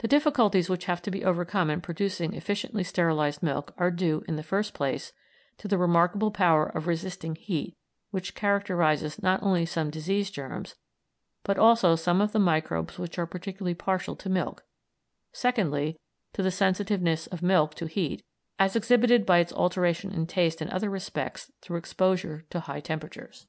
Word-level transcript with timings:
The 0.00 0.06
difficulties 0.06 0.68
which 0.68 0.84
have 0.84 1.00
to 1.00 1.10
be 1.10 1.24
overcome 1.24 1.70
in 1.70 1.80
producing 1.80 2.34
efficiently 2.34 2.84
sterilised 2.84 3.42
milk 3.42 3.72
are 3.78 3.90
due, 3.90 4.22
in 4.28 4.36
the 4.36 4.42
first 4.42 4.74
place, 4.74 5.14
to 5.56 5.66
the 5.66 5.78
remarkable 5.78 6.30
power 6.30 6.66
of 6.66 6.86
resisting 6.86 7.36
heat 7.36 7.74
which 8.10 8.34
characterises 8.34 9.22
not 9.22 9.42
only 9.42 9.64
some 9.64 9.88
disease 9.88 10.30
germs, 10.30 10.74
but 11.42 11.56
also 11.58 11.96
some 11.96 12.20
of 12.20 12.32
the 12.32 12.38
microbes 12.38 12.98
which 12.98 13.18
are 13.18 13.24
particularly 13.24 13.72
partial 13.72 14.14
to 14.16 14.28
milk; 14.28 14.66
secondly, 15.32 15.98
to 16.34 16.42
the 16.42 16.50
sensitiveness 16.50 17.26
of 17.28 17.40
milk 17.40 17.74
to 17.76 17.86
heat, 17.86 18.22
as 18.58 18.76
exhibited 18.76 19.24
by 19.24 19.38
its 19.38 19.54
alteration 19.54 20.12
in 20.12 20.26
taste 20.26 20.60
and 20.60 20.70
other 20.70 20.90
respects 20.90 21.50
through 21.62 21.78
exposure 21.78 22.44
to 22.50 22.60
high 22.60 22.80
temperatures. 22.80 23.46